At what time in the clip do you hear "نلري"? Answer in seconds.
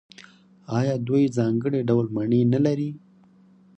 2.53-2.89